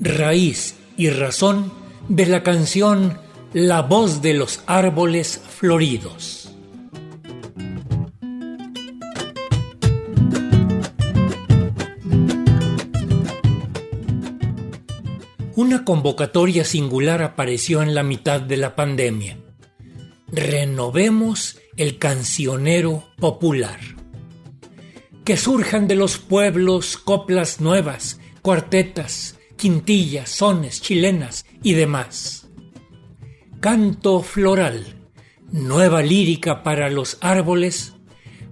[0.00, 1.72] Raíz y razón
[2.08, 3.18] de la canción
[3.54, 6.54] La voz de los árboles floridos.
[15.54, 19.36] Una convocatoria singular apareció en la mitad de la pandemia.
[20.34, 23.78] Renovemos el cancionero popular.
[25.26, 32.48] Que surjan de los pueblos coplas nuevas, cuartetas, quintillas, sones, chilenas y demás.
[33.60, 35.10] Canto floral,
[35.50, 37.92] nueva lírica para los árboles,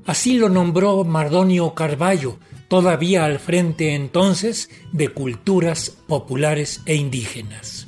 [0.05, 2.39] así lo nombró Mardonio Carballo,
[2.69, 7.80] todavía al frente entonces de culturas populares e indígenas.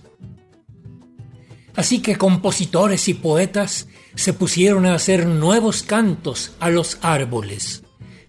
[1.74, 7.82] Así que compositores y poetas se pusieron a hacer nuevos cantos a los árboles,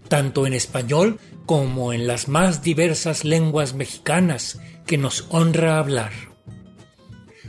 [0.08, 6.12] tanto en español como en las más diversas lenguas mexicanas que nos honra hablar.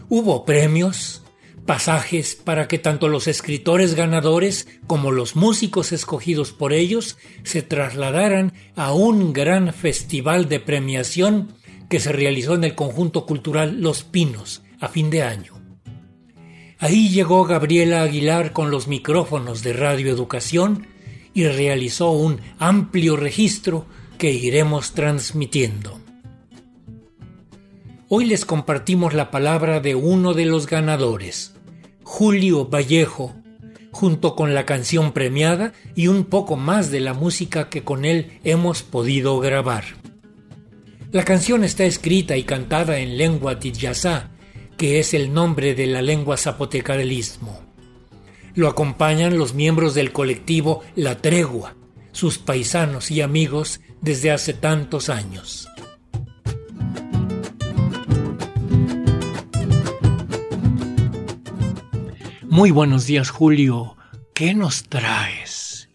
[0.10, 1.24] Hubo premios,
[1.66, 8.54] pasajes para que tanto los escritores ganadores como los músicos escogidos por ellos se trasladaran
[8.76, 11.54] a un gran festival de premiación
[11.90, 15.65] que se realizó en el conjunto cultural Los Pinos a fin de año.
[16.78, 20.88] Ahí llegó Gabriela Aguilar con los micrófonos de Radio Educación
[21.34, 23.86] y realizó un amplio registro
[24.18, 26.00] que iremos transmitiendo.
[28.10, 31.54] Hoy les compartimos la palabra de uno de los ganadores,
[32.04, 33.34] Julio Vallejo,
[33.92, 38.40] junto con la canción premiada y un poco más de la música que con él
[38.44, 39.86] hemos podido grabar.
[41.12, 44.32] La canción está escrita y cantada en lengua tiyazá,
[44.78, 47.62] que es el nombre de la lengua zapoteca del istmo.
[48.56, 51.76] Lo acompañan los miembros del colectivo La Tregua,
[52.12, 55.68] sus paisanos y amigos desde hace tantos años.
[62.44, 63.98] Muy buenos días, Julio.
[64.34, 65.90] ¿Qué nos traes?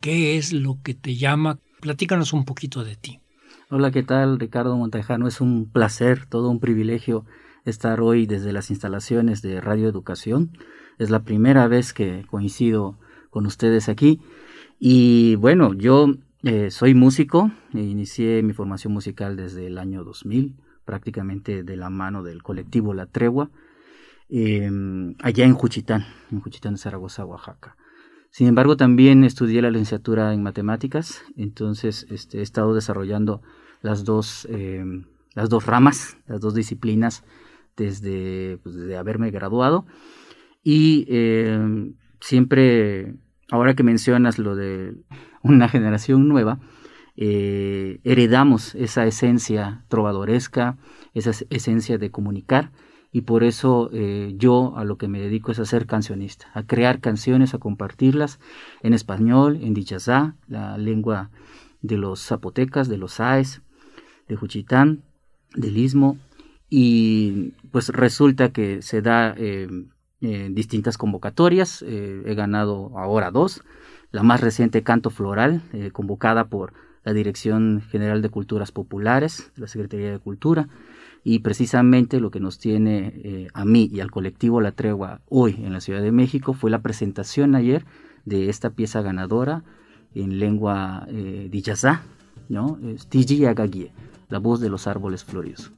[0.00, 1.60] ¿Qué es lo que te llama?
[1.80, 3.20] Platícanos un poquito de ti.
[3.70, 5.28] Hola, ¿qué tal, Ricardo Montejano?
[5.28, 7.24] Es un placer, todo un privilegio
[7.64, 10.50] estar hoy desde las instalaciones de Radio Educación.
[10.98, 12.98] Es la primera vez que coincido
[13.30, 14.20] con ustedes aquí.
[14.78, 21.62] Y bueno, yo eh, soy músico, inicié mi formación musical desde el año 2000, prácticamente
[21.62, 23.50] de la mano del colectivo La Tregua
[24.28, 27.76] Em, allá en Juchitán, en Juchitán de Zaragoza, Oaxaca.
[28.30, 33.40] Sin embargo, también estudié la licenciatura en matemáticas, entonces este, he estado desarrollando
[33.80, 35.04] las dos, em,
[35.34, 37.24] las dos ramas, las dos disciplinas
[37.78, 39.86] desde, pues, desde haberme graduado.
[40.62, 43.14] Y em, siempre,
[43.50, 44.96] ahora que mencionas lo de
[45.42, 46.58] una generación nueva,
[47.16, 50.76] eh, heredamos esa esencia trovadoresca,
[51.14, 52.70] esa esencia de comunicar
[53.10, 56.62] y por eso eh, yo a lo que me dedico es a ser cancionista, a
[56.64, 58.38] crear canciones, a compartirlas
[58.82, 61.30] en español, en dichazá, la lengua
[61.80, 63.62] de los zapotecas, de los aes,
[64.28, 65.02] de Juchitán,
[65.54, 66.18] del Istmo,
[66.68, 69.68] y pues resulta que se da eh,
[70.20, 73.62] distintas convocatorias, eh, he ganado ahora dos,
[74.10, 75.62] la más reciente Canto Floral,
[75.92, 76.72] convocada por
[77.04, 80.68] la Dirección General de Culturas Populares, la Secretaría de Cultura,
[81.24, 85.56] y precisamente lo que nos tiene eh, a mí y al colectivo La Tregua hoy
[85.62, 87.84] en la Ciudad de México fue la presentación ayer
[88.24, 89.64] de esta pieza ganadora
[90.14, 91.50] en lengua eh,
[92.48, 92.78] ¿no?
[93.08, 93.42] Tiji
[94.28, 95.72] la voz de los árboles floridos.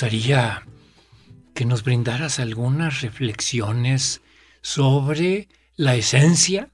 [0.00, 0.66] Gustaría
[1.52, 4.22] que nos brindaras algunas reflexiones
[4.62, 6.70] sobre la esencia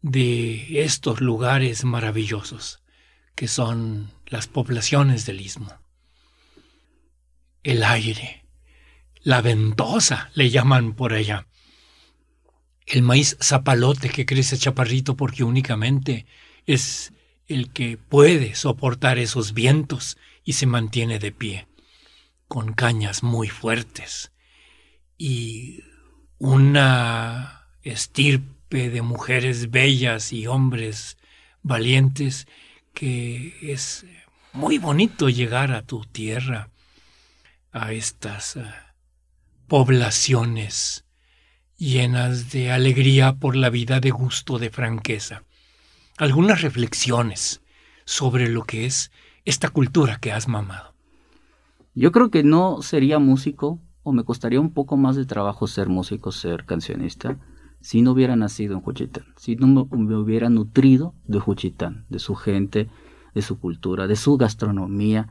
[0.00, 2.80] de estos lugares maravillosos
[3.34, 5.70] que son las poblaciones del istmo.
[7.62, 8.46] El aire,
[9.20, 11.46] la ventosa le llaman por allá.
[12.86, 16.24] El maíz zapalote que crece chaparrito porque únicamente
[16.64, 17.12] es
[17.48, 21.66] el que puede soportar esos vientos y se mantiene de pie
[22.52, 24.30] con cañas muy fuertes
[25.16, 25.80] y
[26.36, 31.16] una estirpe de mujeres bellas y hombres
[31.62, 32.46] valientes
[32.92, 34.04] que es
[34.52, 36.68] muy bonito llegar a tu tierra,
[37.72, 38.64] a estas eh,
[39.66, 41.06] poblaciones
[41.78, 45.42] llenas de alegría por la vida, de gusto, de franqueza.
[46.18, 47.62] Algunas reflexiones
[48.04, 49.10] sobre lo que es
[49.46, 50.91] esta cultura que has mamado.
[51.94, 55.88] Yo creo que no sería músico o me costaría un poco más de trabajo ser
[55.88, 57.38] músico, ser cancionista,
[57.80, 62.34] si no hubiera nacido en Juchitán, si no me hubiera nutrido de Juchitán, de su
[62.34, 62.88] gente,
[63.34, 65.28] de su cultura, de su gastronomía,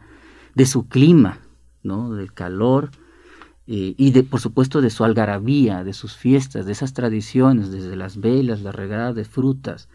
[0.53, 1.39] de su clima,
[1.81, 2.13] ¿no?
[2.13, 2.91] del calor
[3.67, 7.95] eh, y de, por supuesto de su algarabía, de sus fiestas, de esas tradiciones, desde
[7.95, 9.87] las velas, la regada de frutas.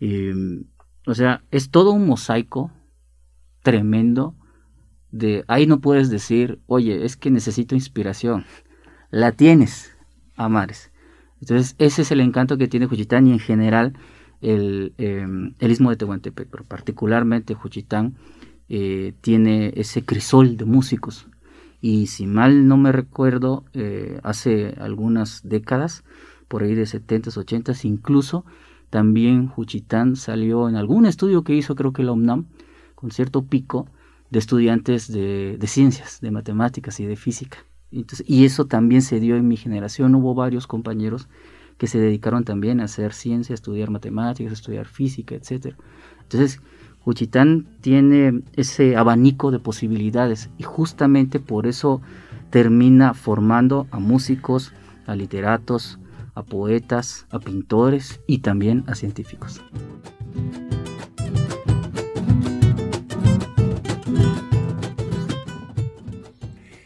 [0.00, 0.64] Em,
[1.06, 2.70] o sea, es todo un mosaico
[3.62, 4.34] tremendo
[5.12, 8.44] de ahí no puedes decir, oye, es que necesito inspiración.
[9.10, 9.92] La tienes,
[10.36, 10.90] Amares.
[11.40, 13.92] Entonces, ese es el encanto que tiene Juchitán y en general
[14.40, 18.16] el, em, el istmo de Tehuantepec, pero particularmente Juchitán
[18.68, 21.26] eh, tiene ese crisol de músicos.
[21.80, 26.04] Y si mal no me recuerdo, eh, hace algunas décadas,
[26.48, 28.44] por ahí de 70s, 80s, incluso
[28.88, 32.46] también Juchitán salió en algún estudio que hizo, creo que la UNAM,
[32.94, 33.88] con cierto pico
[34.32, 37.58] de estudiantes de, ciencias, de matemáticas y de física.
[37.90, 40.14] y eso también se dio en mi generación.
[40.14, 41.28] Hubo varios compañeros
[41.76, 45.74] que se dedicaron también a hacer ciencia, a estudiar matemáticas, a estudiar física, etc.
[46.22, 46.62] Entonces,
[47.00, 52.00] Juchitán tiene ese abanico de posibilidades y justamente por eso
[52.48, 54.72] termina formando a músicos,
[55.06, 55.98] a literatos,
[56.34, 59.60] a poetas, a pintores y también a científicos.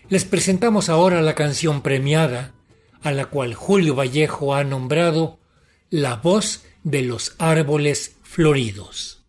[0.09, 2.55] Les presentamos ahora la canción premiada,
[3.03, 5.41] a la cual Julio Vallejo ha nombrado
[5.91, 9.26] La voz de los árboles floridos.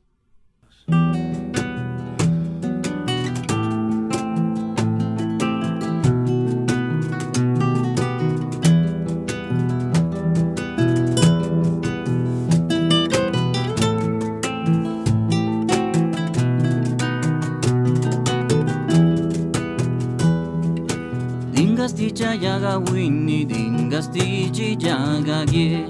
[22.68, 25.86] Yaga winni dingas tichi yaga gie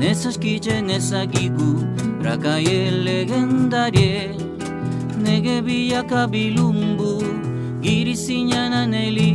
[0.00, 1.70] Nesas kiche nesa gigu
[2.24, 4.30] rakaye legendarie
[5.24, 7.12] Nege via kabilumbu
[7.82, 9.30] giri sinyana neli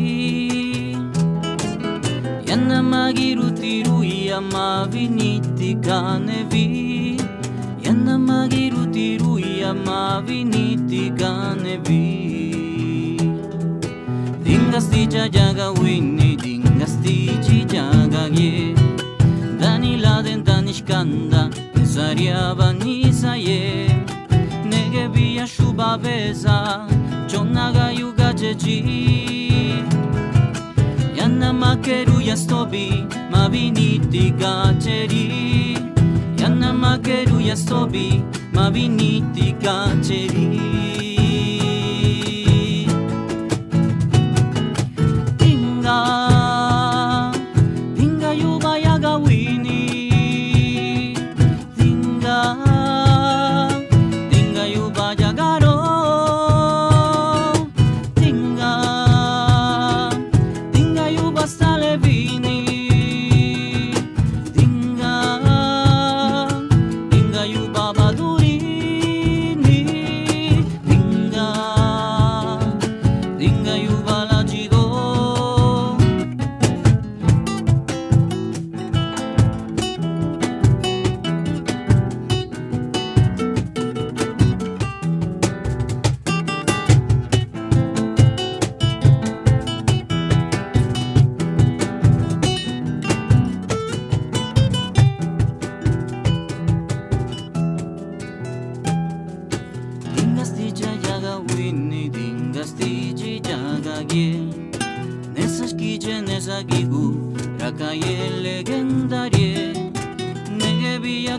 [2.49, 6.67] Yana magiru tiru yama viniti kanevi
[7.85, 12.03] Yana magiru tiru yama viniti kanevi
[14.45, 16.24] Dingasticha yaga winni
[18.37, 18.75] ye
[19.59, 23.89] Dani laden danishkanda Nesariaba nisaye
[24.69, 26.87] Nege via shuba beza
[27.27, 29.83] Chonaga yuga jeji
[31.17, 35.77] Yana makeru yastobi Mabiniti gacheri
[36.37, 38.23] Yana makeru yastobi
[38.53, 41.24] Mabiniti gacheri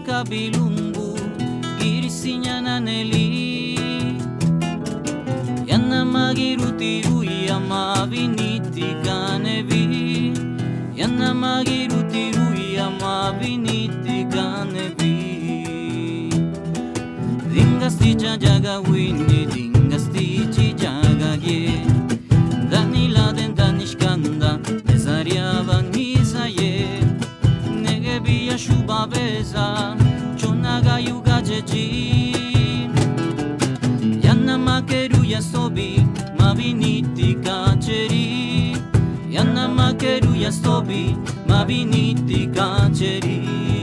[0.01, 1.19] kabilumbu
[1.79, 3.79] girisinya naneli
[5.67, 9.87] yana magiruti uya maviniti kanevi.
[10.97, 15.15] yana magiruti uya mabiniti kanebi
[17.53, 19.76] dingas ticha jagawini ding
[29.07, 29.97] naweza
[30.37, 32.37] chonaga yuga jeji
[34.23, 36.07] Yana makeru yasobi
[36.39, 38.77] mabiniti kacheri
[39.31, 41.17] Yana makeru yasobi
[41.49, 43.76] mabiniti kacheri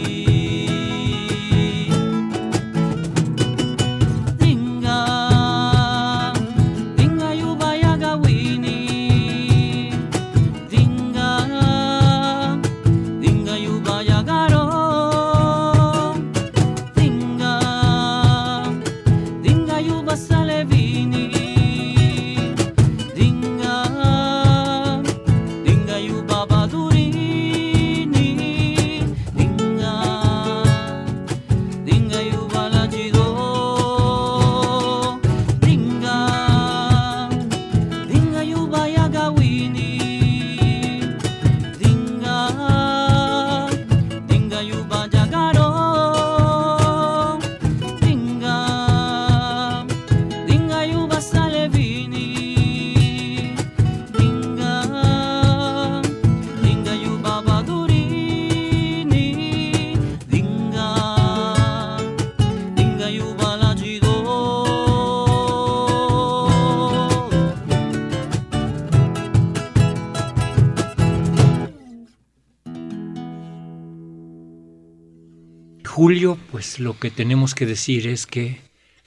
[75.95, 78.61] Julio, pues lo que tenemos que decir es que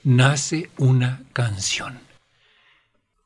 [0.05, 1.99] nace una canción.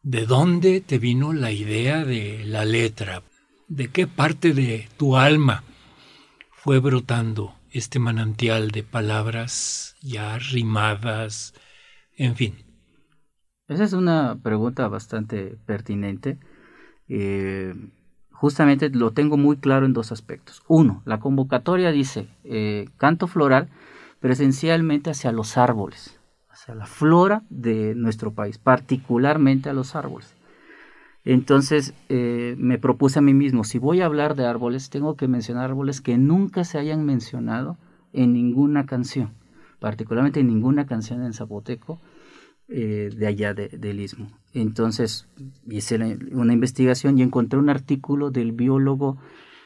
[0.02, 3.22] ¿De dónde te vino la idea de la letra?
[3.68, 5.64] ¿De qué parte de tu alma
[6.50, 11.54] fue brotando este manantial de palabras ya rimadas,
[12.18, 12.66] en fin?
[13.68, 16.40] Esa es una pregunta bastante pertinente.
[17.08, 17.76] Eh,
[18.42, 20.64] justamente lo tengo muy claro en dos aspectos.
[20.68, 23.70] Uno, la convocatoria dice eh, canto floral,
[24.20, 26.20] pero esencialmente hacia los árboles,
[26.50, 30.36] hacia la flora de nuestro país, particularmente a los árboles.
[31.24, 35.28] Entonces eh, me propuse a mí mismo, si voy a hablar de árboles, tengo que
[35.28, 37.78] mencionar árboles que nunca se hayan mencionado
[38.12, 39.36] en ninguna canción,
[39.80, 42.00] particularmente en ninguna canción en zapoteco
[42.74, 44.30] eh, de allá del istmo.
[44.54, 45.28] Entonces
[45.68, 45.98] hice
[46.32, 49.18] una investigación y encontré un artículo del biólogo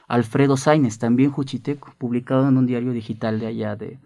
[0.07, 3.99] Alfredo Sainz, también juchiteco, publicado en un diario digital de allá de,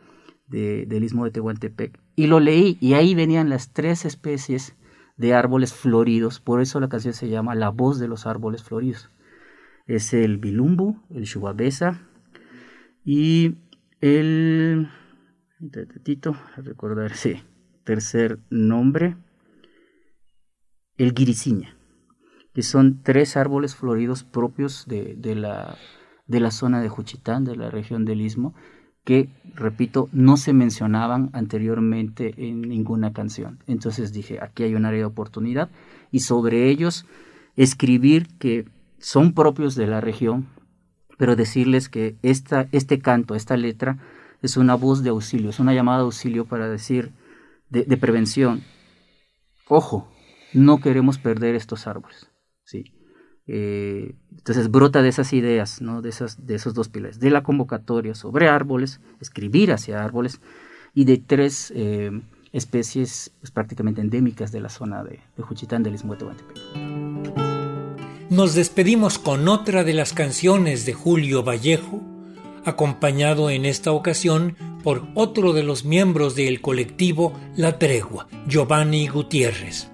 [0.47, 1.97] del istmo de Tehuantepec.
[2.15, 4.75] Y lo leí y ahí venían las tres especies
[5.17, 9.11] de árboles floridos, por eso la canción se llama La voz de los árboles floridos.
[9.85, 12.01] Es el bilumbu, el shubabesa
[13.03, 13.55] y
[14.01, 14.89] el...
[16.57, 17.41] recordar, sí,
[17.89, 19.17] tercer nombre,
[20.97, 21.75] el guiriciña,
[22.53, 25.75] que son tres árboles floridos propios de, la,
[26.27, 28.53] de la zona de Juchitán, de la región del Istmo,
[29.03, 33.57] que, repito, no se mencionaban anteriormente en ninguna canción.
[33.65, 35.71] Entonces dije, aquí hay un área de oportunidad
[36.11, 37.07] y sobre ellos
[37.55, 38.69] escribir que
[38.99, 40.45] son propios de la región,
[41.17, 43.97] pero decirles que esta, este canto, esta letra,
[44.43, 47.13] es una voz de auxilio, es una llamada de auxilio para decir
[47.69, 48.63] de, prevención.
[49.67, 50.11] Ojo,
[50.53, 52.29] no queremos perder estos árboles.
[52.63, 52.93] ¿sí?
[53.47, 56.01] Eh, entonces brota de esas ideas, ¿no?
[56.01, 60.41] de, esas, de esos dos pilares, de la convocatoria sobre árboles, escribir hacia árboles,
[60.93, 62.11] y de tres eh,
[62.51, 66.25] especies pues, prácticamente endémicas de la zona de, de Juchitán del Istmo de
[68.29, 72.01] Nos despedimos con otra de las canciones de Julio Vallejo,
[72.65, 79.91] acompañado en esta ocasión por otro de los miembros del colectivo La Tregua, Giovanni Gutiérrez.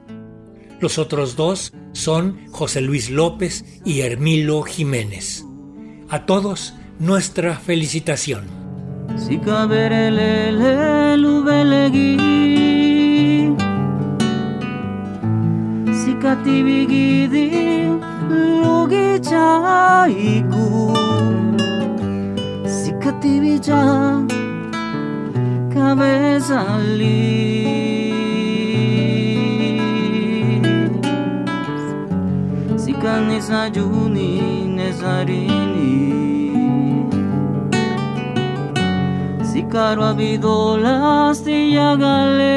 [0.80, 5.46] Los otros dos son José Luis López y Hermilo Jiménez.
[6.10, 8.46] A todos nuestra felicitación.
[25.76, 26.64] Cabeza
[33.28, 34.30] nisa juni
[34.76, 36.16] nesarini.
[39.44, 42.56] Sikaro abido lasti yagale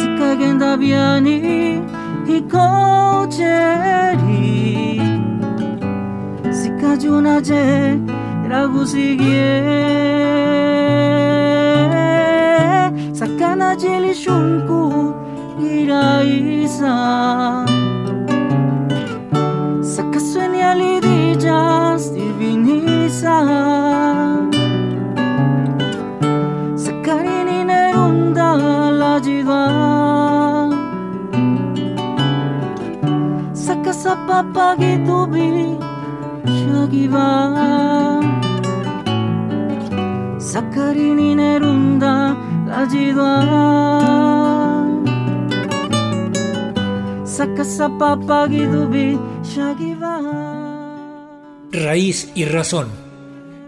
[0.00, 1.36] Sikagenda biani
[2.26, 3.60] hikocheri
[6.50, 7.40] Sikajuna
[8.48, 9.24] 選ぶしげ
[13.12, 15.14] 魚ジェリションコ
[15.60, 17.66] 依頼さ
[19.82, 23.42] Sa kaswenyali di just divinisa
[26.76, 28.54] Sa karini ne runda
[28.92, 29.64] la jiva.
[33.56, 35.80] Sa kasapapagi tubi
[51.72, 52.88] Raíz y razón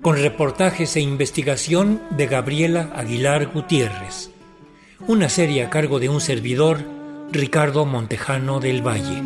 [0.03, 4.31] con reportajes e investigación de Gabriela Aguilar Gutiérrez.
[5.07, 6.79] Una serie a cargo de un servidor,
[7.31, 9.23] Ricardo Montejano del Valle.